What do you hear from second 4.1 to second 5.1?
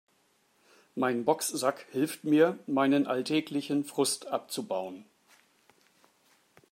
abzubauen.